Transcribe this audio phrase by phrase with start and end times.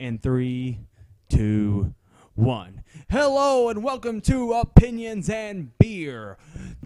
[0.00, 0.78] And three,
[1.28, 1.94] two,
[2.34, 2.82] one.
[3.10, 6.38] Hello and welcome to Opinions and Beer.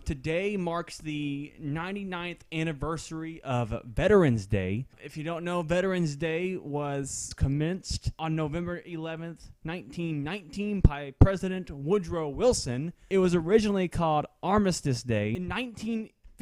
[0.04, 4.86] Today marks the 99th anniversary of Veterans Day.
[5.00, 12.28] If you don't know, Veterans Day was commenced on November 11th, 1919 by President Woodrow
[12.30, 12.92] Wilson.
[13.10, 15.34] It was originally called Armistice Day.
[15.36, 15.48] In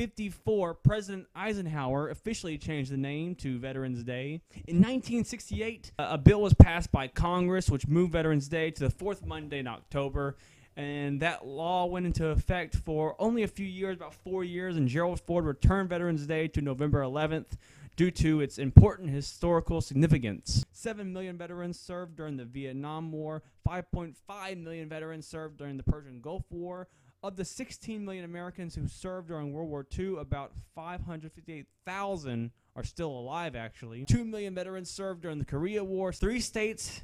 [0.03, 4.41] 1954, President Eisenhower officially changed the name to Veterans Day.
[4.67, 9.25] In 1968, a bill was passed by Congress which moved Veterans Day to the fourth
[9.25, 10.37] Monday in October.
[10.77, 14.89] And that law went into effect for only a few years, about four years, and
[14.89, 17.57] Gerald Ford returned Veterans Day to November 11th
[17.95, 20.65] due to its important historical significance.
[20.73, 26.21] 7 million veterans served during the Vietnam War, 5.5 million veterans served during the Persian
[26.21, 26.89] Gulf War.
[27.25, 33.11] Of the 16 million Americans who served during World War II, about 558,000 are still
[33.11, 34.05] alive, actually.
[34.05, 36.13] 2 million veterans served during the Korea War.
[36.13, 37.03] Three states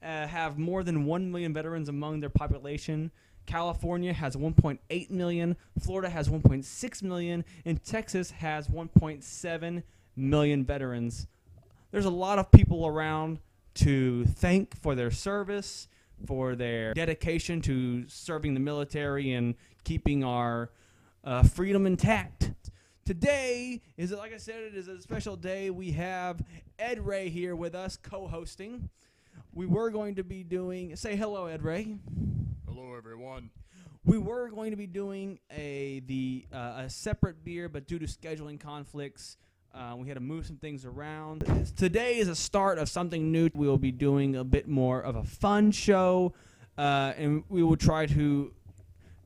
[0.00, 3.10] uh, have more than 1 million veterans among their population.
[3.46, 9.82] California has 1.8 million, Florida has 1.6 million, and Texas has 1.7
[10.14, 11.26] million veterans.
[11.90, 13.40] There's a lot of people around
[13.74, 15.88] to thank for their service,
[16.26, 20.70] for their dedication to serving the military and keeping our
[21.24, 22.52] uh, freedom intact.
[23.04, 25.70] Today is, like I said, it is a special day.
[25.70, 26.42] We have
[26.78, 28.90] Ed Ray here with us co-hosting.
[29.54, 30.94] We were going to be doing.
[30.94, 31.96] Say hello, Ed Ray.
[32.66, 33.50] Hello, everyone.
[34.04, 38.06] We were going to be doing a the uh, a separate beer, but due to
[38.06, 39.36] scheduling conflicts,
[39.74, 41.44] uh, we had to move some things around.
[41.76, 43.50] Today is a start of something new.
[43.54, 46.34] We will be doing a bit more of a fun show,
[46.76, 48.52] uh, and we will try to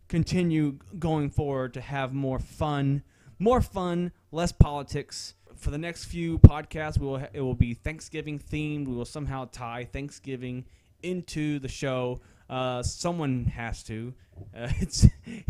[0.08, 3.02] continue going forward to have more fun,
[3.38, 5.34] more fun, less politics.
[5.56, 8.86] For the next few podcasts, we will ha- it will be Thanksgiving themed.
[8.86, 10.64] We will somehow tie Thanksgiving
[11.02, 12.20] into the show.
[12.50, 14.12] Uh, someone has to.
[14.54, 15.06] Uh, it's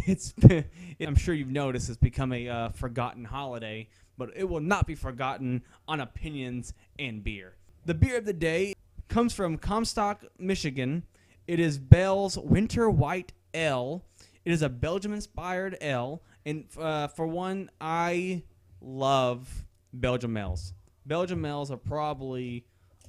[0.06, 0.34] it's.
[1.01, 4.95] I'm sure you've noticed it's become a uh, forgotten holiday, but it will not be
[4.95, 7.56] forgotten on opinions and beer.
[7.84, 8.75] The beer of the day
[9.09, 11.03] comes from Comstock, Michigan.
[11.47, 14.05] It is Bell's Winter White Ale.
[14.45, 18.43] It is a Belgium-inspired ale, and uh, for one, I
[18.81, 19.49] love
[19.93, 20.75] Belgium ales.
[21.06, 22.65] Belgium ales are probably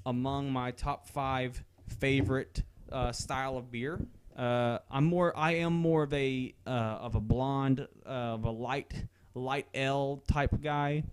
[0.06, 1.64] among my top five
[2.00, 4.00] favorite uh, style of beer.
[4.38, 5.36] Uh, I'm more.
[5.38, 8.94] I am more of a uh, of a blonde, uh, of a light
[9.34, 11.04] light ale type guy,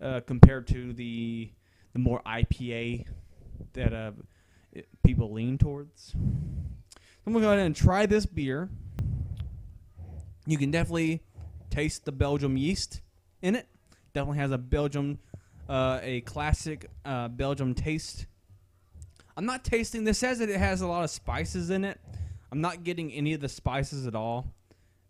[0.00, 1.50] uh, compared to the
[1.92, 3.06] the more IPA
[3.74, 4.12] that uh,
[4.72, 6.14] it- people lean towards.
[6.14, 8.68] I'm gonna go ahead and try this beer.
[10.46, 11.22] You can definitely
[11.70, 13.00] taste the Belgium yeast
[13.42, 13.68] in it.
[14.12, 15.18] Definitely has a Belgium,
[15.68, 18.26] uh, a classic uh, Belgium taste.
[19.36, 20.04] I'm not tasting.
[20.04, 21.98] This says that it has a lot of spices in it.
[22.50, 24.52] I'm not getting any of the spices at all.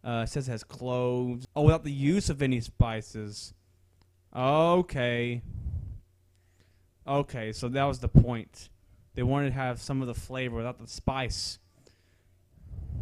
[0.04, 1.46] Uh, says it has cloves.
[1.54, 3.54] Oh, without the use of any spices.
[4.34, 5.42] Okay.
[7.06, 8.68] Okay, so that was the point.
[9.14, 11.58] They wanted to have some of the flavor without the spice.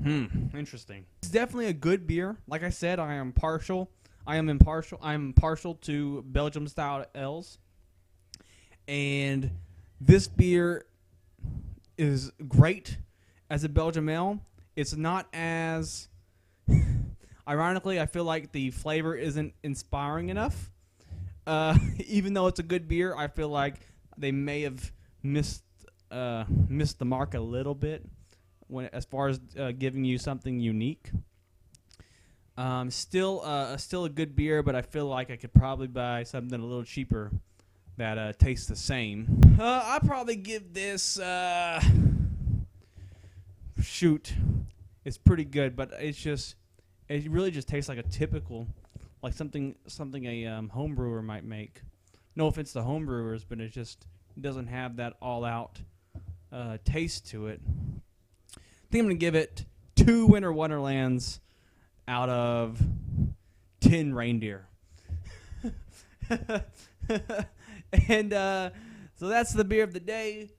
[0.02, 1.04] Hmm, interesting.
[1.22, 2.36] It's definitely a good beer.
[2.46, 3.90] Like I said, I am partial.
[4.26, 4.98] I am impartial.
[5.02, 7.58] I am partial to Belgium style ales.
[8.88, 9.50] And
[10.00, 10.86] this beer
[11.98, 12.96] is great
[13.50, 14.40] as a Belgium ale.
[14.74, 16.08] It's not as
[17.48, 20.70] ironically, I feel like the flavor isn't inspiring enough.
[21.46, 21.76] Uh,
[22.06, 23.74] even though it's a good beer, I feel like
[24.16, 24.92] they may have
[25.22, 25.64] missed
[26.10, 28.04] uh, missed the mark a little bit
[28.66, 31.10] when as far as uh, giving you something unique.
[32.56, 36.24] Um, still, uh, still a good beer, but I feel like I could probably buy
[36.24, 37.30] something a little cheaper
[37.96, 39.40] that uh, tastes the same.
[39.58, 41.18] Uh, I'd probably give this.
[41.18, 41.82] Uh,
[43.82, 44.34] shoot,
[45.04, 46.56] it's pretty good, but it's just
[47.10, 48.68] it really just tastes like a typical,
[49.20, 51.82] like something something a um, home brewer might make.
[52.36, 54.06] No offense to home brewers, but it just
[54.40, 55.80] doesn't have that all out
[56.52, 57.60] uh, taste to it.
[58.56, 58.60] I
[58.92, 59.64] think I'm gonna give it
[59.96, 61.40] two Winter Wonderlands
[62.06, 62.80] out of
[63.80, 64.68] ten reindeer.
[68.08, 68.70] and uh,
[69.16, 70.50] so that's the beer of the day.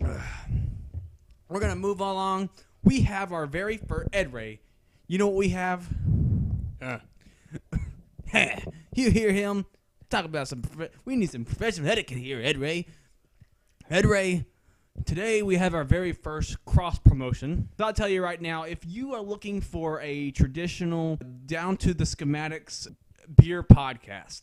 [0.00, 2.50] We're gonna move along.
[2.82, 4.60] We have our very first Ed Ray.
[5.06, 5.88] You know what we have?
[6.82, 6.98] Huh.
[8.94, 9.66] you hear him
[10.10, 10.62] talk about some.
[11.04, 12.86] We need some professional etiquette here, Ed Ray.
[13.90, 14.46] Ed Ray.
[15.06, 17.68] Today we have our very first cross promotion.
[17.78, 21.94] So I'll tell you right now, if you are looking for a traditional, down to
[21.94, 22.88] the schematics
[23.36, 24.42] beer podcast,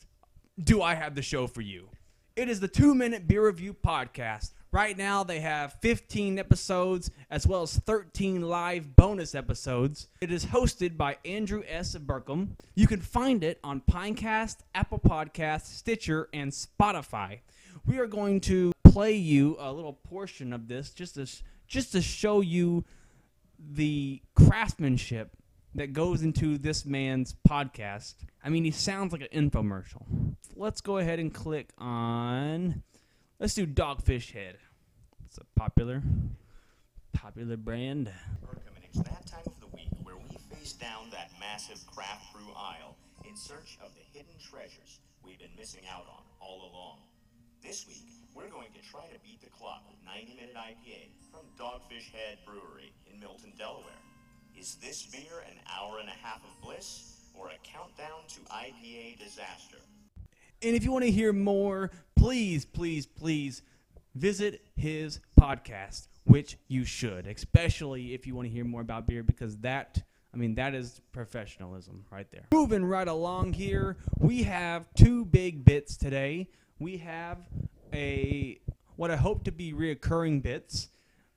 [0.61, 1.89] do I have the show for you?
[2.35, 4.51] It is the Two Minute Beer Review Podcast.
[4.73, 10.09] Right now, they have 15 episodes as well as 13 live bonus episodes.
[10.19, 11.95] It is hosted by Andrew S.
[11.95, 12.57] Burkham.
[12.75, 17.39] You can find it on Pinecast, Apple Podcasts, Stitcher, and Spotify.
[17.87, 21.25] We are going to play you a little portion of this just to,
[21.69, 22.83] just to show you
[23.57, 25.31] the craftsmanship
[25.75, 28.15] that goes into this man's podcast.
[28.43, 30.03] I mean, he sounds like an infomercial.
[30.57, 32.81] Let's go ahead and click on.
[33.39, 34.55] Let's do Dogfish Head.
[35.25, 36.01] It's a popular,
[37.11, 38.09] popular brand.
[38.81, 42.95] It's that time of the week where we face down that massive craft brew aisle
[43.27, 46.99] in search of the hidden treasures we've been missing out on all along.
[47.61, 51.43] This week, we're going to try to beat the clock with 90 Minute IPA from
[51.59, 53.99] Dogfish Head Brewery in Milton, Delaware.
[54.57, 59.19] Is this beer an hour and a half of bliss or a countdown to IPA
[59.19, 59.83] disaster?
[60.65, 63.61] And if you want to hear more, please, please, please
[64.15, 69.21] visit his podcast, which you should, especially if you want to hear more about beer,
[69.21, 70.01] because that,
[70.33, 72.47] I mean, that is professionalism right there.
[72.51, 76.49] Moving right along here, we have two big bits today.
[76.79, 77.37] We have
[77.93, 78.59] a
[78.95, 80.89] what I hope to be reoccurring bits.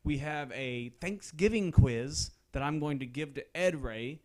[0.04, 4.20] We have a Thanksgiving quiz that I'm going to give to Ed Ray,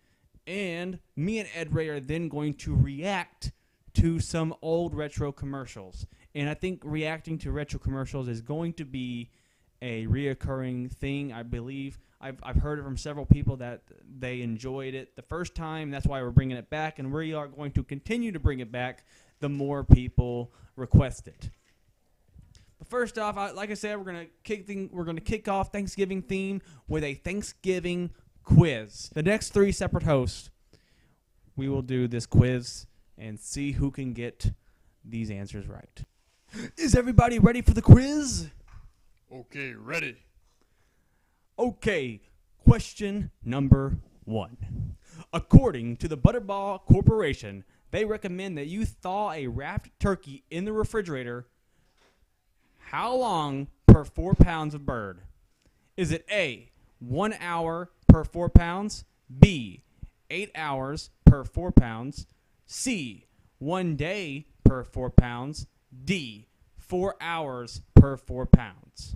[0.47, 3.51] and me and Ed Ray are then going to react
[3.95, 6.07] to some old retro commercials.
[6.35, 9.29] And I think reacting to retro commercials is going to be
[9.81, 11.33] a reoccurring thing.
[11.33, 13.81] I believe I've, I've heard it from several people that
[14.19, 15.91] they enjoyed it the first time.
[15.91, 18.71] That's why we're bringing it back, and we are going to continue to bring it
[18.71, 19.03] back
[19.41, 21.49] the more people request it.
[22.79, 25.71] But first off, I, like I said, we're gonna kick thing, we're gonna kick off
[25.73, 28.11] Thanksgiving theme with a Thanksgiving
[28.43, 29.09] quiz.
[29.13, 30.49] The next three separate hosts,
[31.57, 32.85] we will do this quiz
[33.17, 34.51] and see who can get
[35.03, 36.03] these answers right.
[36.77, 38.47] Is everybody ready for the quiz?
[39.31, 40.17] Okay, ready.
[41.57, 42.21] Okay,
[42.63, 44.95] question number one.
[45.31, 50.73] According to the Butterball Corporation, they recommend that you thaw a wrapped turkey in the
[50.73, 51.47] refrigerator.
[52.79, 55.21] How long per four pounds of bird?
[55.97, 59.05] Is it A, one hour per four pounds?
[59.39, 59.83] B,
[60.29, 62.27] eight hours per four pounds?
[62.65, 63.25] C,
[63.59, 65.67] one day per four pounds?
[66.05, 69.15] D, four hours per four pounds?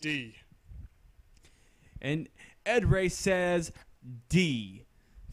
[0.00, 0.34] D.
[2.00, 2.28] And
[2.66, 3.72] Ed Ray says
[4.28, 4.84] D.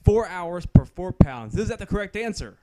[0.04, 1.58] Four hours per four pounds.
[1.58, 2.58] Is that the correct answer?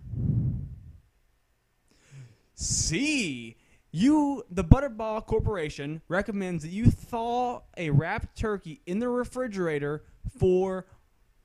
[2.54, 3.56] C.
[3.90, 10.04] You, the Butterball Corporation, recommends that you thaw a wrapped turkey in the refrigerator
[10.38, 10.87] for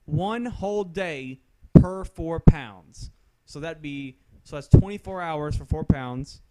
[0.05, 1.39] one whole day
[1.81, 3.09] per four pounds.
[3.45, 6.41] So that'd be so that's 24 hours for four pounds.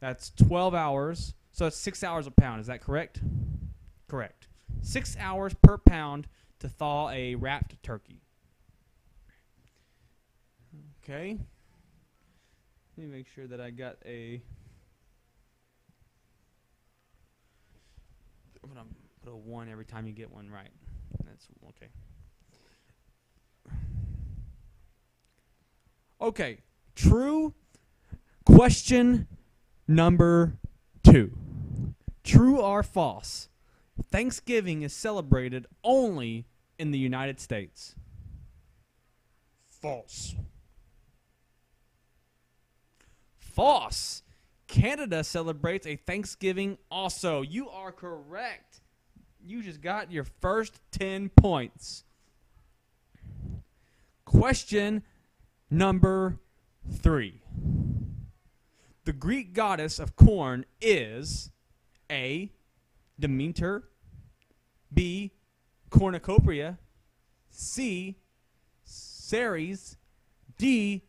[0.00, 1.34] That's 12 hours.
[1.52, 2.60] So that's six hours a pound.
[2.60, 3.20] Is that correct?
[4.08, 4.48] Correct.
[4.82, 6.28] Six hours per pound
[6.60, 8.20] to thaw a wrapped turkey.
[11.02, 11.38] Okay.
[12.96, 14.42] Let me make sure that I got a.
[18.62, 18.86] I'm gonna
[19.22, 20.70] put a one every time you get one right.
[21.24, 21.90] That's okay.
[26.20, 26.58] Okay.
[26.94, 27.54] True.
[28.44, 29.26] Question
[29.86, 30.58] number
[31.02, 31.36] two.
[32.24, 33.48] True or false?
[34.10, 36.46] Thanksgiving is celebrated only
[36.78, 37.94] in the United States.
[39.68, 40.34] False.
[43.38, 44.22] False.
[44.66, 47.42] Canada celebrates a Thanksgiving also.
[47.42, 48.80] You are correct.
[49.44, 52.04] You just got your first 10 points.
[54.24, 55.04] Question
[55.70, 56.38] number
[56.90, 57.42] three.
[59.04, 61.50] The Greek goddess of corn is
[62.10, 62.50] A.
[63.18, 63.84] Demeter,
[64.92, 65.32] B.
[65.90, 66.78] Cornucopia,
[67.50, 68.16] C.
[68.84, 69.96] Ceres,
[70.58, 71.02] D.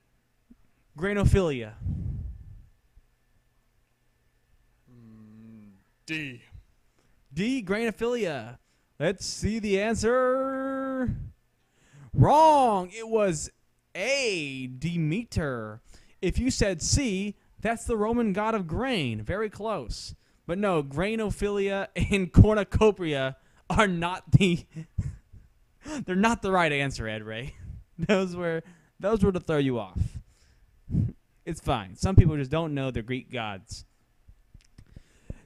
[0.97, 1.73] Granophilia.
[6.05, 6.41] D.
[7.33, 7.63] D.
[7.63, 8.57] Granophilia.
[8.99, 11.15] Let's see the answer.
[12.13, 12.89] Wrong.
[12.97, 13.51] It was
[13.97, 14.67] A.
[14.67, 15.81] Demeter.
[16.21, 19.23] If you said C, that's the Roman god of grain.
[19.23, 20.15] Very close.
[20.45, 23.37] But no, grainophilia and Cornucopia
[23.69, 24.65] are not the
[26.05, 27.55] they're not the right answer, Ed Ray.
[27.97, 28.61] Those were
[28.99, 29.99] those were to throw you off.
[31.45, 31.95] It's fine.
[31.95, 33.85] Some people just don't know the Greek gods.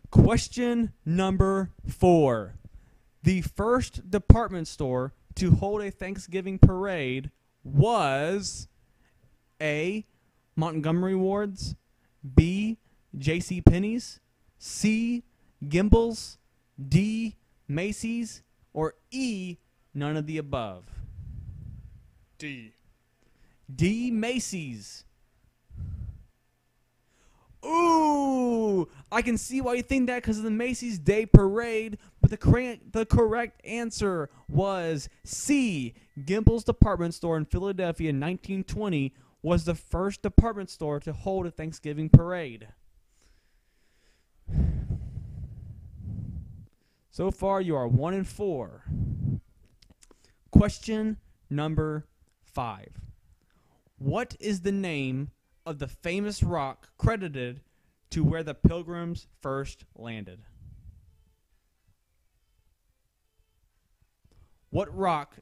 [0.10, 2.56] Question number four.
[3.24, 7.32] The first department store to hold a Thanksgiving parade
[7.64, 8.68] was
[9.62, 10.06] A.
[10.56, 11.76] Montgomery Wards,
[12.36, 12.78] B.
[13.18, 13.62] J.C.
[13.62, 14.20] Penney's,
[14.58, 15.24] C.
[15.66, 16.38] Gimbels,
[16.90, 17.36] D.
[17.68, 18.42] Macy's,
[18.74, 19.58] or E.
[19.94, 20.84] None of the above.
[22.38, 22.72] D.
[23.74, 24.12] D.
[24.12, 25.04] Macy's.
[27.64, 32.32] Ooh, I can see why you think that because of the Macy's Day Parade, but
[32.32, 35.94] the correct the correct answer was C.
[36.26, 41.52] Gimbel's Department Store in Philadelphia in 1920 was the first department store to hold a
[41.52, 42.68] Thanksgiving parade.
[47.12, 48.86] So far, you are one in four.
[50.52, 51.18] Question
[51.50, 52.08] number
[52.44, 52.90] five.
[53.98, 55.32] What is the name
[55.66, 57.62] of the famous rock credited
[58.12, 60.42] to where the pilgrims first landed?
[64.70, 65.38] What rock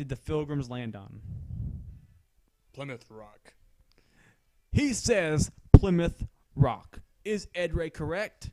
[0.00, 1.20] did the pilgrims land on?
[2.72, 3.52] Plymouth Rock.
[4.72, 6.24] He says Plymouth
[6.56, 7.00] Rock.
[7.22, 8.50] Is Ed Ray correct?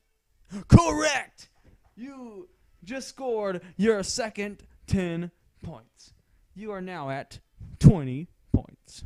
[0.68, 1.48] Correct!
[1.96, 2.50] You
[2.84, 5.32] just scored your second 10
[5.64, 6.14] points.
[6.54, 7.40] You are now at
[7.80, 9.06] 20 points.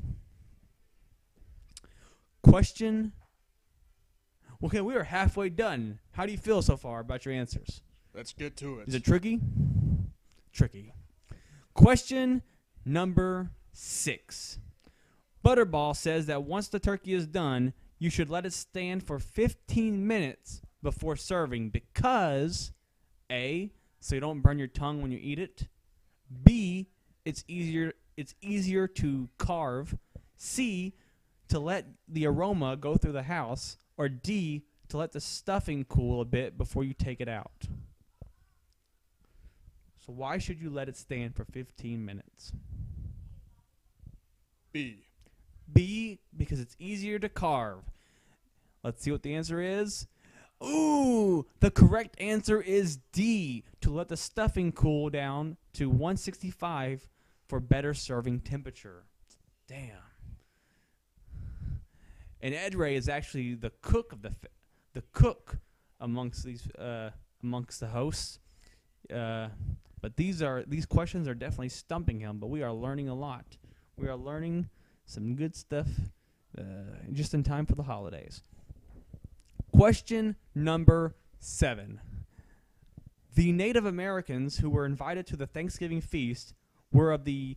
[2.41, 3.11] Question.
[4.63, 5.99] Okay, we are halfway done.
[6.13, 7.81] How do you feel so far about your answers?
[8.15, 8.87] Let's get to it.
[8.87, 9.39] Is it tricky?
[10.51, 10.95] Tricky.
[11.81, 12.43] Question
[12.85, 14.59] number six.
[15.43, 20.05] Butterball says that once the turkey is done, you should let it stand for 15
[20.05, 22.71] minutes before serving because
[23.31, 25.69] A, so you don't burn your tongue when you eat it.
[26.43, 26.87] B,
[27.25, 29.97] it's easier it's easier to carve.
[30.37, 30.93] C,
[31.49, 36.21] to let the aroma go through the house, or D, to let the stuffing cool
[36.21, 37.65] a bit before you take it out.
[40.05, 42.51] So why should you let it stand for 15 minutes?
[44.71, 45.05] B.
[45.71, 47.83] B because it's easier to carve.
[48.83, 50.07] Let's see what the answer is.
[50.63, 57.07] Ooh, the correct answer is D to let the stuffing cool down to 165
[57.47, 59.03] for better serving temperature.
[59.67, 59.97] Damn.
[62.41, 64.33] And Ed Ray is actually the cook of the
[64.93, 65.57] the cook
[65.99, 67.11] amongst these uh,
[67.43, 68.39] amongst the hosts.
[69.13, 69.49] Uh,
[70.01, 72.39] but these are these questions are definitely stumping him.
[72.39, 73.57] But we are learning a lot.
[73.97, 74.69] We are learning
[75.05, 75.87] some good stuff
[76.57, 76.63] uh,
[77.11, 78.41] just in time for the holidays.
[79.71, 82.01] Question number seven.
[83.35, 86.53] The Native Americans who were invited to the Thanksgiving feast
[86.91, 87.55] were of the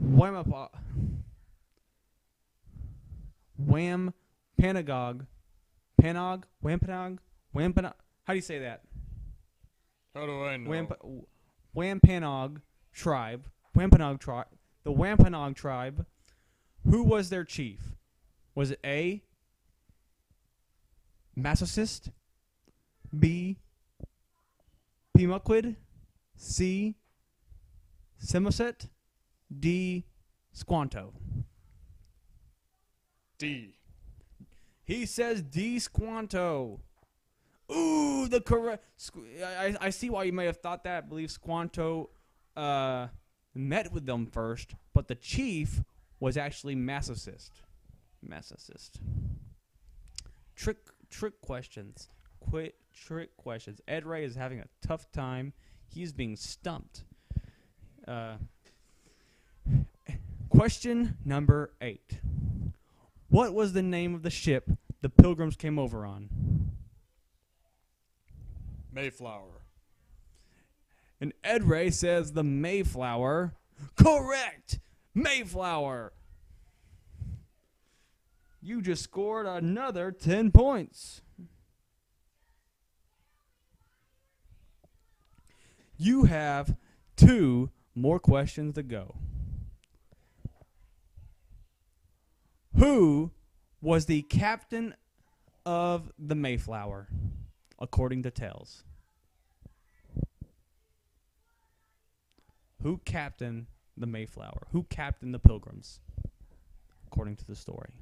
[0.00, 0.68] Wamapa,
[3.58, 4.14] Wham
[4.60, 5.26] Panagog,
[6.00, 7.18] Panog, Wampanog,
[7.54, 7.94] Wampanog.
[8.24, 8.82] How do you say that?
[10.14, 10.70] How do I know?
[10.70, 11.26] Wamp-
[11.76, 12.60] Wampanog
[12.92, 14.46] tribe, Wampanog tribe,
[14.84, 16.06] the Wampanog tribe.
[16.88, 17.94] Who was their chief?
[18.54, 19.22] Was it A.
[21.34, 22.10] Massasoit,
[23.18, 23.56] B.
[25.16, 25.76] Pemaquid,
[26.36, 26.94] C.
[28.22, 28.88] Samoset,
[29.58, 30.04] D.
[30.52, 31.12] Squanto?
[33.38, 33.74] D.
[34.84, 35.78] He says D.
[35.80, 36.80] Squanto.
[37.72, 38.84] Ooh, the correct.
[39.42, 41.04] I, I see why you may have thought that.
[41.04, 42.10] I believe Squanto
[42.56, 43.08] uh,
[43.54, 45.82] met with them first, but the chief
[46.20, 47.50] was actually Massasoit.
[48.22, 48.90] Massasoit.
[50.56, 50.78] Trick
[51.10, 52.08] trick questions.
[52.40, 53.80] Quit trick questions.
[53.88, 55.52] Ed Ray is having a tough time.
[55.86, 57.04] He's being stumped.
[58.06, 58.34] Uh,
[60.50, 62.20] question number eight.
[63.28, 66.28] What was the name of the ship the pilgrims came over on?
[68.94, 69.64] Mayflower.
[71.20, 73.54] And Ed Ray says the Mayflower.
[73.96, 74.78] Correct!
[75.14, 76.12] Mayflower!
[78.60, 81.20] You just scored another 10 points.
[85.96, 86.76] You have
[87.16, 89.16] two more questions to go.
[92.76, 93.30] Who
[93.80, 94.94] was the captain
[95.64, 97.08] of the Mayflower,
[97.78, 98.84] according to tales?
[102.82, 103.66] Who captained
[103.96, 104.66] the Mayflower?
[104.72, 106.00] Who captained the Pilgrims,
[107.06, 107.94] according to the story?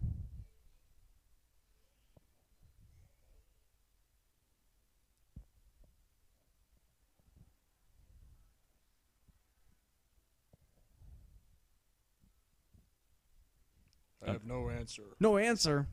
[14.27, 15.03] I have no answer.
[15.21, 15.87] No answer.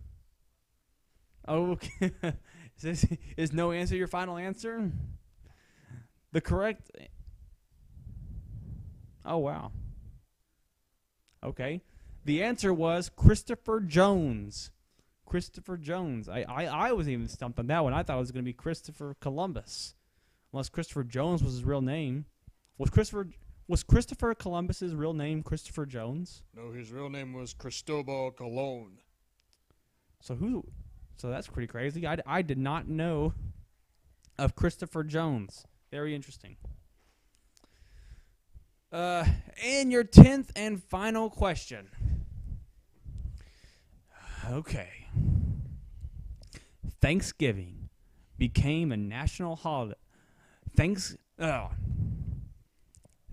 [1.47, 2.11] Oh, okay.
[2.83, 4.91] is, this, is no answer your final answer?
[6.31, 6.91] The correct.
[9.25, 9.71] Oh, wow.
[11.43, 11.81] Okay.
[12.25, 14.71] The answer was Christopher Jones.
[15.25, 16.27] Christopher Jones.
[16.27, 17.93] I, I, I was even stumped on that one.
[17.93, 19.93] I thought it was going to be Christopher Columbus,
[20.51, 22.25] unless Christopher Jones was his real name.
[22.77, 23.29] Was Christopher
[23.67, 26.41] was Christopher Columbus's real name Christopher Jones?
[26.55, 28.97] No, his real name was Cristobal Colon.
[30.21, 30.65] So who?
[31.19, 32.07] So that's pretty crazy.
[32.07, 33.33] I, I did not know
[34.37, 35.65] of Christopher Jones.
[35.91, 36.55] Very interesting.
[38.89, 39.25] Uh,
[39.61, 41.89] and your tenth and final question.
[44.49, 44.89] Okay.
[47.01, 47.89] Thanksgiving
[48.37, 49.99] became a national holiday.
[50.75, 51.17] Thanks.
[51.37, 51.71] Oh.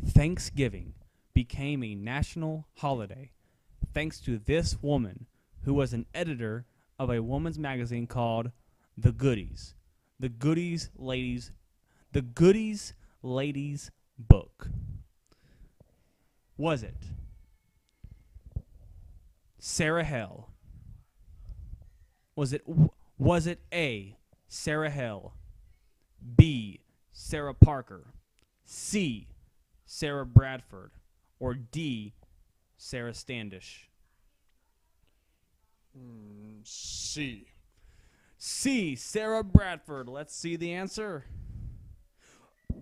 [0.04, 0.94] Thanksgiving
[1.34, 3.30] became a national holiday
[3.94, 5.26] thanks to this woman
[5.62, 6.66] who was an editor
[6.98, 8.50] of a woman's magazine called
[8.96, 9.74] The Goodies.
[10.18, 11.52] The Goodies Ladies
[12.12, 14.68] The Godey's Lady's Book.
[16.56, 16.96] Was it
[19.58, 20.50] Sarah Hale?
[22.34, 22.64] Was it
[23.18, 24.16] was it A
[24.48, 25.34] Sarah Hale?
[26.36, 26.80] B
[27.12, 28.14] Sarah Parker?
[28.64, 29.28] C
[29.84, 30.92] Sarah Bradford
[31.38, 32.14] or D
[32.78, 33.90] Sarah Standish?
[35.96, 37.46] Hmm, C.
[38.38, 38.96] C.
[38.96, 40.08] Sarah Bradford.
[40.08, 41.24] Let's see the answer.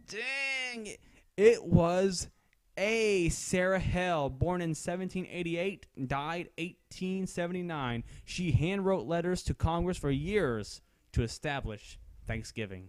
[0.08, 1.00] Dang it.
[1.36, 2.28] It was
[2.76, 3.28] A.
[3.28, 8.04] Sarah Hale, born in 1788, died 1879.
[8.24, 10.80] She handwrote letters to Congress for years
[11.12, 12.88] to establish Thanksgiving.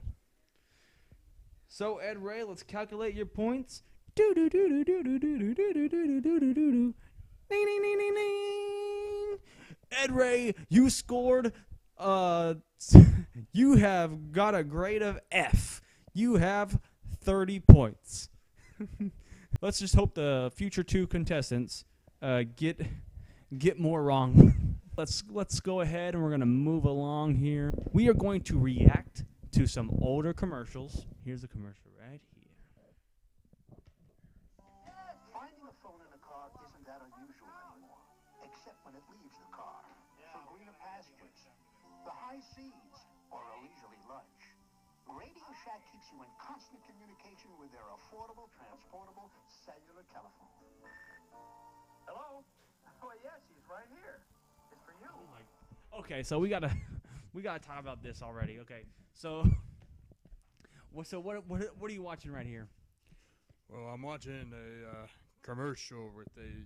[1.68, 3.84] So, Ed Ray, let's calculate your points.
[4.16, 6.94] Do do do do do do do do do do do do do do
[10.12, 11.54] Ray, you scored.
[11.98, 12.56] Uh,
[13.54, 15.82] you have got a grade of F.
[16.14, 16.80] You have
[17.24, 18.30] 30 points.
[19.62, 21.86] Let's just hope the future two contestants
[22.22, 22.82] uh, get
[23.58, 24.76] get more wrong.
[24.98, 27.70] let's let's go ahead and we're gonna move along here.
[27.94, 31.06] We are going to react to some older commercials.
[31.24, 31.85] Here's a commercial
[46.16, 49.28] you in constant communication with their affordable, transportable
[49.66, 50.48] cellular telephone.
[52.08, 52.44] Hello?
[53.04, 54.24] Oh, yes, he's right here.
[54.72, 55.12] It's for you.
[56.00, 56.72] Okay, so we gotta
[57.34, 58.60] we gotta talk about this already.
[58.60, 59.48] Okay, so
[60.92, 62.68] what so what what what are you watching right here?
[63.70, 65.08] Well, I'm watching a uh,
[65.42, 66.64] commercial with a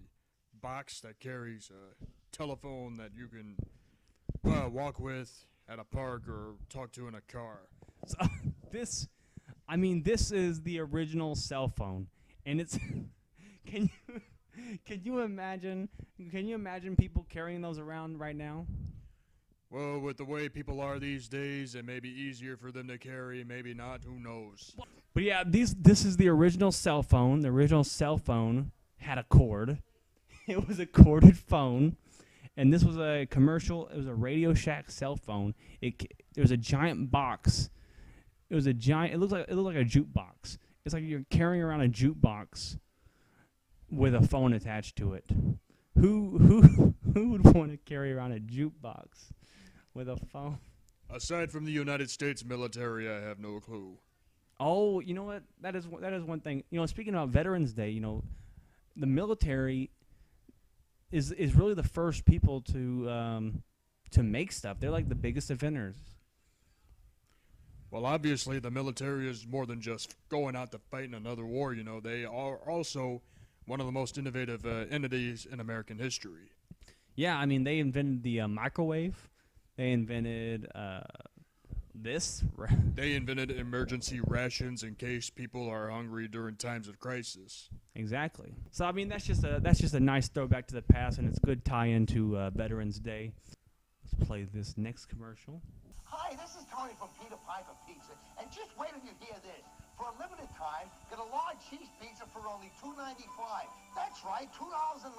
[0.61, 3.55] box that carries a telephone that you can
[4.45, 7.61] uh, walk with at a park or talk to in a car.
[8.05, 8.17] So
[8.71, 9.07] this,
[9.69, 12.07] I mean, this is the original cell phone,
[12.45, 12.77] and it's.
[13.67, 14.21] can you
[14.85, 15.89] can you imagine?
[16.31, 18.65] Can you imagine people carrying those around right now?
[19.69, 22.97] Well, with the way people are these days, it may be easier for them to
[22.97, 24.03] carry, maybe not.
[24.03, 24.75] Who knows?
[25.13, 27.41] But yeah, these this is the original cell phone.
[27.41, 29.79] The original cell phone had a cord.
[30.47, 31.95] It was a corded phone,
[32.57, 33.87] and this was a commercial.
[33.89, 35.53] It was a Radio Shack cell phone.
[35.79, 37.69] It there was a giant box.
[38.49, 39.13] It was a giant.
[39.13, 40.57] It looked like it looked like a jukebox.
[40.85, 42.77] It's like you're carrying around a jukebox
[43.91, 45.25] with a phone attached to it.
[45.95, 49.31] Who who who would want to carry around a jukebox
[49.93, 50.57] with a phone?
[51.11, 53.97] Aside from the United States military, I have no clue.
[54.59, 55.43] Oh, you know what?
[55.61, 56.63] That is one- that is one thing.
[56.69, 58.23] You know, speaking about Veterans Day, you know,
[58.95, 59.89] the military
[61.11, 63.63] is is really the first people to um,
[64.11, 64.79] to make stuff.
[64.79, 65.95] They're like the biggest inventors.
[67.91, 71.73] Well, obviously, the military is more than just going out to fight in another war.
[71.73, 73.21] You know, they are also
[73.65, 76.51] one of the most innovative uh, entities in American history.
[77.15, 79.29] Yeah, I mean, they invented the uh, microwave.
[79.75, 81.01] They invented uh,
[81.95, 82.43] this.
[82.95, 87.69] They invented emergency rations in case people are hungry during times of crisis.
[87.95, 88.53] exactly.
[88.71, 91.29] So I mean, that's just a that's just a nice throwback to the past, and
[91.29, 93.31] it's good tie into uh, Veterans Day.
[94.03, 95.61] Let's play this next commercial.
[96.03, 99.67] Hi, this is Tony from Peter Piper Pizza, and just wait till you hear this.
[99.99, 103.19] For a limited time, get a large cheese pizza for only $2.95.
[103.99, 105.11] That's right, $2.95.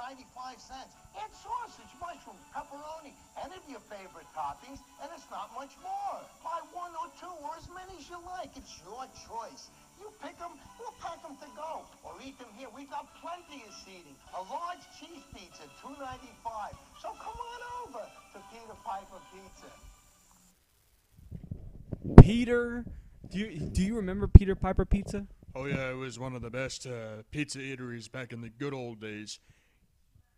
[1.20, 3.12] Add sausage, mushroom, pepperoni,
[3.44, 6.25] any of your favorite toppings, and it's not much more.
[6.40, 8.57] Buy one or two or as many as you like.
[8.57, 9.68] It's your choice.
[10.01, 11.85] You pick them, we'll pack them to go.
[12.09, 12.73] Or eat them here.
[12.73, 14.16] We've got plenty of seating.
[14.33, 16.09] A large cheese pizza, $2.95.
[17.05, 19.89] So come on over to Peter Piper Pizza.
[22.18, 22.85] Peter,
[23.31, 25.27] do you do you remember Peter Piper Pizza?
[25.55, 28.73] Oh yeah, it was one of the best uh, pizza eateries back in the good
[28.73, 29.40] old days.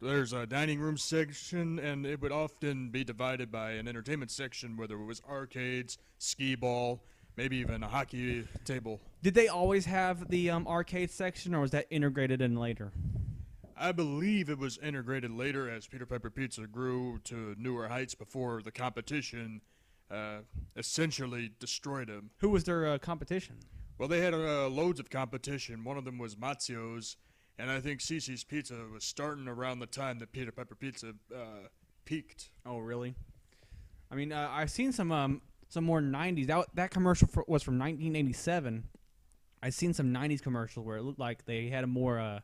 [0.00, 4.76] There's a dining room section, and it would often be divided by an entertainment section,
[4.76, 7.04] whether it was arcades, skee ball,
[7.36, 9.00] maybe even a hockey table.
[9.22, 12.90] Did they always have the um, arcade section, or was that integrated in later?
[13.76, 18.62] I believe it was integrated later as Peter Piper Pizza grew to newer heights before
[18.62, 19.60] the competition
[20.12, 20.40] uh,
[20.76, 22.30] essentially destroyed them.
[22.38, 23.56] Who was their uh, competition?
[23.98, 25.84] Well, they had uh, loads of competition.
[25.84, 27.16] One of them was Mazzio's,
[27.58, 31.68] and I think CiCi's Pizza was starting around the time that Peter Piper Pizza uh,
[32.04, 32.50] peaked.
[32.66, 33.14] Oh, really?
[34.10, 36.46] I mean, uh, I've seen some um, some more '90s.
[36.46, 38.84] That that commercial for, was from 1987.
[39.62, 42.40] I've seen some '90s commercials where it looked like they had a more uh,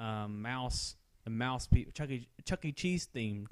[0.00, 2.28] um, mouse, the mouse, pe- Chuck E.
[2.44, 2.72] Chuck E.
[2.72, 3.48] Cheese themed.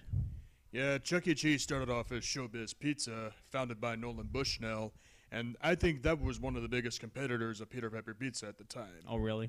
[0.77, 1.35] Yeah, Chuck E.
[1.35, 4.93] Cheese started off as Showbiz Pizza, founded by Nolan Bushnell,
[5.33, 8.59] and I think that was one of the biggest competitors of Peter Piper Pizza at
[8.59, 9.01] the time.
[9.09, 9.49] Oh, really?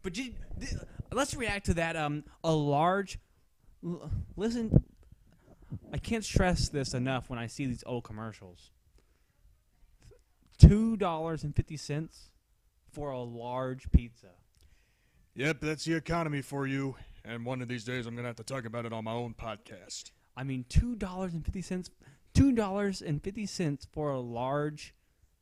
[0.00, 0.72] But you, th-
[1.12, 1.96] let's react to that.
[1.96, 3.18] Um, a large.
[3.84, 4.84] L- listen,
[5.92, 8.70] I can't stress this enough when I see these old commercials.
[10.56, 12.30] Two dollars and fifty cents
[12.90, 14.28] for a large pizza.
[15.34, 16.96] Yep, that's the economy for you,
[17.26, 19.12] and one of these days I'm going to have to talk about it on my
[19.12, 20.10] own podcast.
[20.36, 21.90] I mean, two dollars and fifty cents.
[22.34, 24.94] Two dollars and fifty cents for a large,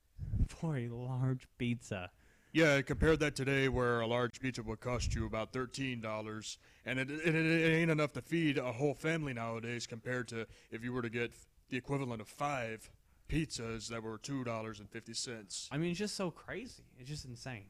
[0.49, 2.11] for a large pizza.
[2.53, 7.11] Yeah, compare that today where a large pizza would cost you about $13, and it,
[7.11, 11.03] it, it ain't enough to feed a whole family nowadays compared to if you were
[11.03, 11.35] to get
[11.69, 12.89] the equivalent of five
[13.29, 15.69] pizzas that were $2.50.
[15.73, 16.85] I mean, it's just so crazy.
[16.97, 17.67] It's just insane.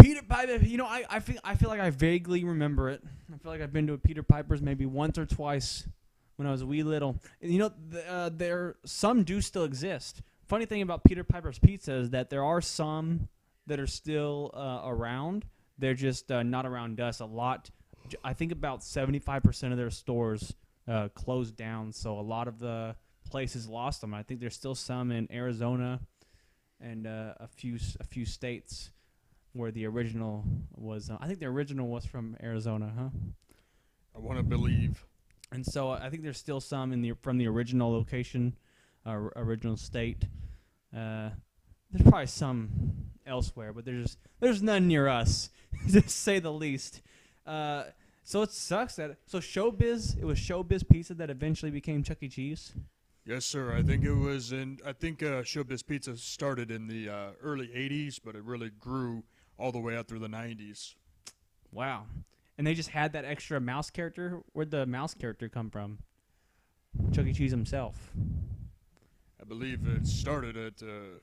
[0.00, 3.02] Peter Piper, you know, I, I feel I feel like I vaguely remember it.
[3.32, 5.88] I feel like I've been to a Peter Piper's maybe once or twice
[6.36, 7.20] when I was a wee little.
[7.42, 10.22] And you know, th- uh, there some do still exist.
[10.46, 13.28] Funny thing about Peter Piper's Pizza is that there are some
[13.66, 15.44] that are still uh, around.
[15.78, 17.70] They're just uh, not around us a lot.
[18.22, 20.54] I think about seventy-five percent of their stores
[20.86, 22.94] uh, closed down, so a lot of the
[23.28, 24.14] places lost them.
[24.14, 25.98] I think there's still some in Arizona
[26.80, 28.90] and uh, a few a few states
[29.56, 30.44] where the original
[30.76, 31.10] was.
[31.10, 33.08] Uh, I think the original was from Arizona, huh?
[34.14, 35.04] I want to believe.
[35.52, 38.56] And so uh, I think there's still some in the from the original location,
[39.06, 40.24] uh, or original state.
[40.94, 41.30] Uh,
[41.90, 42.70] there's probably some
[43.26, 45.50] elsewhere, but there's there's none near us,
[45.92, 47.02] to say the least.
[47.46, 47.84] Uh,
[48.24, 52.28] so it sucks that so Showbiz it was Showbiz Pizza that eventually became Chuck E.
[52.28, 52.72] Cheese.
[53.24, 53.76] Yes, sir.
[53.76, 54.78] I think it was in.
[54.84, 59.24] I think uh, Showbiz Pizza started in the uh, early '80s, but it really grew
[59.58, 60.94] all the way out through the '90s.
[61.72, 62.04] Wow.
[62.58, 64.40] And they just had that extra mouse character.
[64.52, 65.98] Where'd the mouse character come from?
[67.12, 67.32] Chuck E.
[67.34, 68.10] Cheese himself.
[69.40, 70.82] I believe it started at.
[70.82, 71.20] Uh,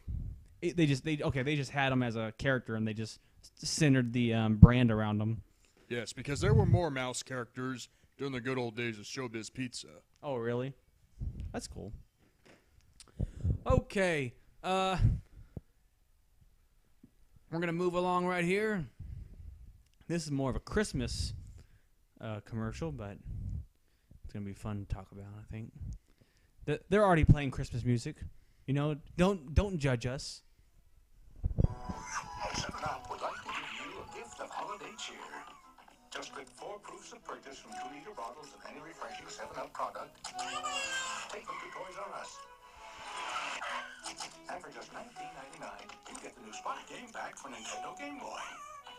[0.61, 3.19] It, they just they okay they just had him as a character and they just
[3.55, 5.41] centered the um, brand around him.
[5.89, 9.87] yes, because there were more mouse characters during the good old days of Showbiz Pizza.
[10.21, 10.73] Oh really?
[11.51, 11.91] That's cool.
[13.65, 14.33] Okay.
[14.63, 14.97] Uh,
[17.53, 18.85] we're gonna move along right here.
[20.07, 21.33] This is more of a Christmas
[22.19, 23.17] uh, commercial, but
[24.23, 25.27] it's gonna be fun to talk about.
[25.37, 25.71] I think
[26.65, 28.15] Th- they're already playing Christmas music.
[28.65, 30.41] You know, don't don't judge us.
[34.93, 35.13] To.
[36.11, 39.73] Just click four proofs of purchase from two liter bottles of any refreshing 7 Up
[39.73, 40.23] product.
[41.29, 42.37] Take them to Toys R Us.
[44.49, 45.01] And for just $19.99,
[46.09, 48.39] you get the new Spot Game Pack for Nintendo Game Boy.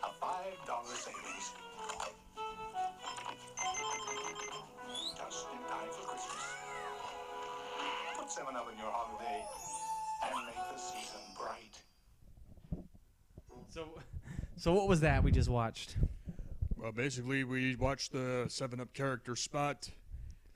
[0.03, 1.53] A $5 savings.
[5.17, 6.43] Just in time for Christmas.
[8.17, 9.43] Put 7 Up in your holiday
[10.23, 11.81] and make the season bright.
[13.69, 13.87] So,
[14.57, 15.97] so what was that we just watched?
[16.77, 19.89] Well, basically, we watched the Seven Up character spot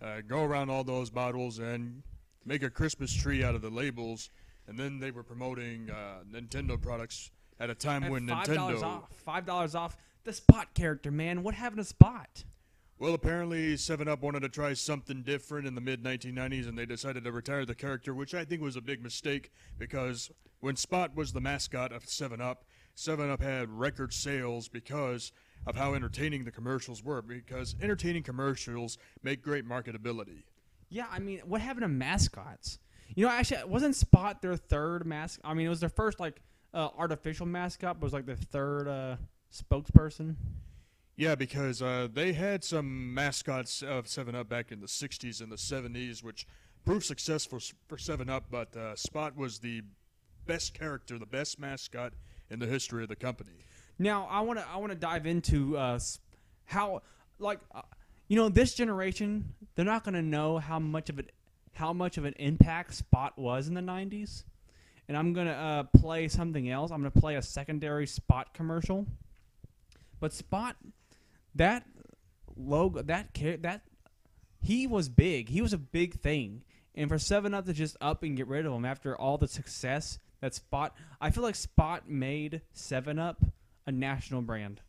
[0.01, 2.03] uh, go around all those bottles and
[2.45, 4.29] make a Christmas tree out of the labels,
[4.67, 8.55] and then they were promoting uh, Nintendo products at a time At when five Nintendo.
[8.55, 9.09] dollars off.
[9.25, 9.97] Five dollars off.
[10.23, 11.43] The Spot character, man.
[11.43, 12.43] What happened to Spot?
[12.97, 16.85] Well, apparently, Seven Up wanted to try something different in the mid 1990s, and they
[16.85, 21.15] decided to retire the character, which I think was a big mistake because when Spot
[21.15, 25.31] was the mascot of Seven Up, Seven Up had record sales because
[25.65, 27.21] of how entertaining the commercials were.
[27.21, 30.43] Because entertaining commercials make great marketability.
[30.89, 32.79] Yeah, I mean, what happened to mascots?
[33.15, 35.49] You know, actually, wasn't Spot their third mascot?
[35.49, 36.41] I mean, it was their first like
[36.73, 39.15] uh, artificial mascot, but it was like their third uh,
[39.51, 40.35] spokesperson.
[41.15, 45.51] Yeah, because uh, they had some mascots of Seven Up back in the '60s and
[45.51, 46.47] the '70s, which
[46.85, 48.45] proved successful for Seven Up.
[48.49, 49.81] But uh, Spot was the
[50.45, 52.13] best character, the best mascot
[52.49, 53.51] in the history of the company.
[53.97, 55.99] Now, I want to I want to dive into uh,
[56.65, 57.01] how
[57.37, 57.81] like uh,
[58.29, 61.31] you know this generation they're not gonna know how much of it
[61.73, 64.43] how much of an impact Spot was in the '90s,
[65.07, 66.91] and I'm gonna uh, play something else.
[66.91, 69.05] I'm gonna play a secondary Spot commercial.
[70.19, 70.75] But Spot,
[71.55, 71.85] that
[72.55, 73.81] logo, that that
[74.61, 75.49] he was big.
[75.49, 76.63] He was a big thing,
[76.95, 79.47] and for Seven Up to just up and get rid of him after all the
[79.47, 83.43] success that Spot, I feel like Spot made Seven Up
[83.87, 84.81] a national brand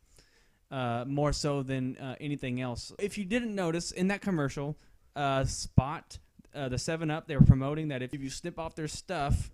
[0.70, 2.92] uh, more so than uh, anything else.
[2.98, 4.76] If you didn't notice in that commercial,
[5.16, 6.18] uh, Spot,
[6.54, 9.50] uh, the Seven Up, they were promoting that if you snip off their stuff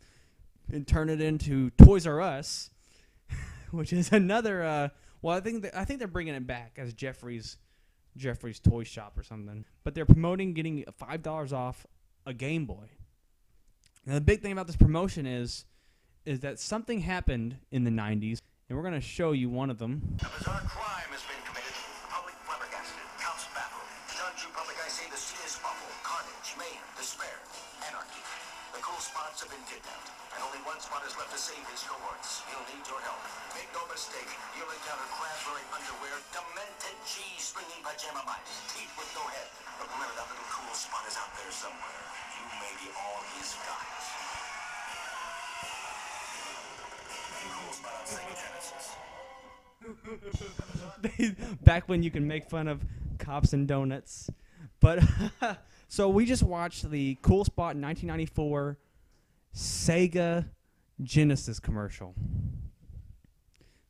[0.70, 2.70] and turn it into Toys R Us,
[3.70, 4.62] which is another.
[4.62, 4.88] Uh,
[5.22, 7.56] well, I think that, I think they're bringing it back as Geoffrey's
[8.16, 9.64] Geoffrey's Toy Shop or something.
[9.84, 11.86] But they're promoting getting five dollars off
[12.24, 12.90] a Game Boy.
[14.04, 15.64] Now the big thing about this promotion is
[16.24, 20.02] is that something happened in the '90s, and we're gonna show you one of them.
[20.18, 21.70] A bizarre crime has been committed.
[22.10, 22.34] Public.
[23.22, 23.86] Cops baffled.
[24.58, 25.86] Public, I say the scene is awful.
[26.02, 27.38] Carnage, mayhem, despair,
[27.86, 28.18] anarchy.
[28.74, 31.86] The cool spots have been kidnapped, and only one spot is left to save his
[31.86, 32.42] cohorts.
[32.50, 33.22] He'll need your help.
[33.54, 39.48] Make no mistake, you'll encounter crab-wearing underwear, demented cheese-stringing pajama mice, teeth with no head.
[39.78, 42.02] But remember, that little cool spot is out there somewhere.
[42.34, 43.16] You may be all.
[51.62, 52.84] back when you can make fun of
[53.18, 54.30] cops and donuts.
[54.80, 55.02] But
[55.88, 58.78] so we just watched the Cool Spot 1994
[59.54, 60.46] Sega
[61.02, 62.14] Genesis commercial.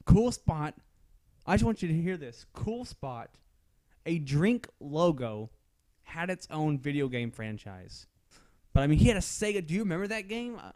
[0.05, 0.75] Cool Spot,
[1.47, 2.47] I just want you to hear this.
[2.53, 3.29] Cool Spot,
[4.05, 5.51] a drink logo,
[6.05, 8.07] had its own video game franchise.
[8.73, 9.67] But I mean, he had a Sega.
[9.67, 10.61] Do you remember that game?
[10.63, 10.73] Uh,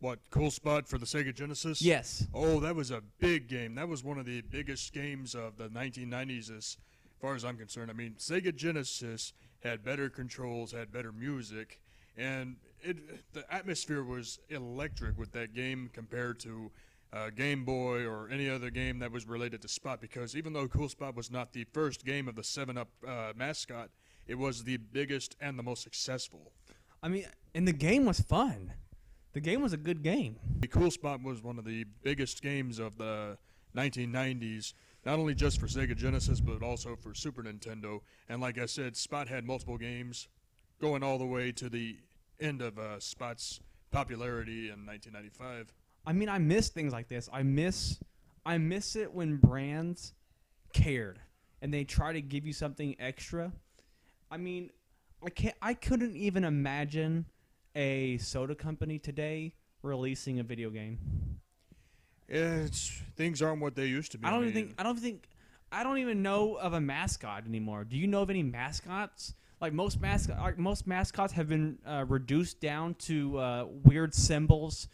[0.00, 1.82] What cool spot for the Sega Genesis?
[1.82, 2.26] yes.
[2.32, 3.74] Oh, that was a big game.
[3.74, 6.76] That was one of the biggest games of the 1990s, as
[7.20, 7.90] far as I'm concerned.
[7.90, 9.32] I mean, Sega Genesis
[9.64, 11.80] had better controls, had better music,
[12.16, 16.70] and it the atmosphere was electric with that game compared to
[17.12, 20.00] uh, Game Boy or any other game that was related to Spot.
[20.00, 23.32] Because even though Cool Spot was not the first game of the Seven Up uh,
[23.34, 23.90] mascot,
[24.26, 26.52] it was the biggest and the most successful.
[27.02, 28.72] I mean, and the game was fun.
[29.38, 30.34] The game was a good game.
[30.58, 33.38] The Cool Spot was one of the biggest games of the
[33.76, 34.72] 1990s,
[35.06, 38.00] not only just for Sega Genesis, but also for Super Nintendo.
[38.28, 40.26] And like I said, Spot had multiple games
[40.80, 41.98] going all the way to the
[42.40, 43.60] end of uh, Spot's
[43.92, 45.72] popularity in 1995.
[46.04, 47.28] I mean, I miss things like this.
[47.32, 48.00] I miss,
[48.44, 50.14] I miss it when brands
[50.72, 51.20] cared
[51.62, 53.52] and they try to give you something extra.
[54.32, 54.70] I mean,
[55.24, 55.54] I can't.
[55.62, 57.26] I couldn't even imagine
[57.78, 60.98] a soda company today releasing a video game.
[62.28, 64.26] It's things aren't what they used to be.
[64.26, 64.74] I don't even think.
[64.78, 65.28] I don't think.
[65.70, 67.84] I don't even know of a mascot anymore.
[67.84, 69.34] Do you know of any mascots?
[69.60, 74.88] Like most mascot, like most mascots have been uh, reduced down to uh, weird symbols.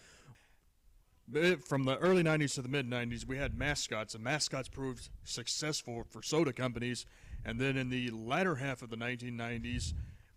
[1.27, 5.09] But from the early 90s to the mid 90s, we had mascots, and mascots proved
[5.25, 7.07] successful for soda companies.
[7.47, 9.95] And then in the latter half of the 1990s,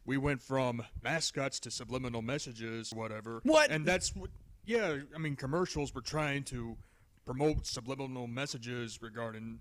[0.08, 3.42] we went from mascots to subliminal messages, whatever.
[3.44, 3.70] What?
[3.70, 4.32] And that's what,
[4.66, 6.78] yeah, I mean, commercials were trying to
[7.26, 9.60] promote subliminal messages regarding,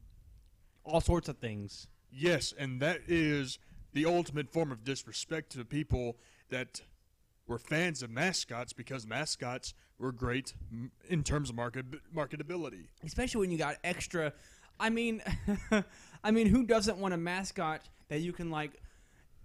[0.84, 1.88] all sorts of things.
[2.12, 3.58] yes, and that is
[3.92, 6.16] the ultimate form of disrespect to the people
[6.48, 6.80] that
[7.48, 10.54] were fans of mascots because mascots were great
[11.08, 12.86] in terms of market marketability.
[13.04, 14.32] especially when you got extra.
[14.78, 15.22] I mean,
[16.22, 18.80] I mean, who doesn't want a mascot that you can like,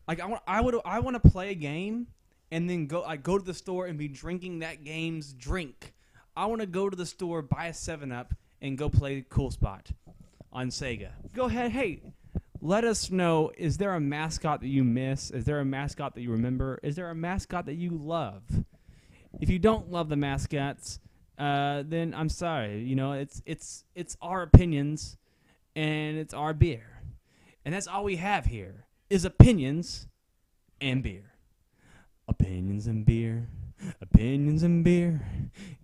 [0.08, 2.08] like I want, I would, I want to play a game
[2.52, 5.94] and then go, like, go to the store and be drinking that game's drink.
[6.36, 9.52] I want to go to the store, buy a Seven Up, and go play Cool
[9.52, 9.90] Spot
[10.52, 11.10] on Sega.
[11.34, 12.02] Go ahead, hey.
[12.64, 13.52] Let us know.
[13.58, 15.32] Is there a mascot that you miss?
[15.32, 16.80] Is there a mascot that you remember?
[16.84, 18.44] Is there a mascot that you love?
[19.40, 21.00] If you don't love the mascots,
[21.40, 22.84] uh, then I'm sorry.
[22.84, 25.18] You know, it's it's it's our opinions,
[25.76, 27.02] and it's our beer,
[27.66, 30.08] and that's all we have here is opinions
[30.80, 31.34] and beer.
[32.30, 33.50] Opinions and beer,
[34.00, 35.28] opinions and beer.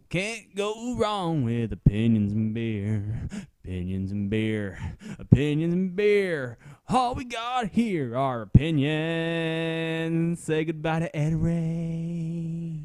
[0.10, 3.28] Can't go wrong with opinions and beer.
[3.66, 6.58] Opinions and beer, opinions and beer.
[6.88, 10.40] All we got here are opinions.
[10.40, 12.82] Say goodbye to Ed Ray.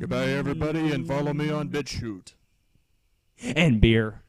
[0.00, 2.32] Goodbye, everybody, and follow me on BitChute.
[3.40, 4.22] And beer.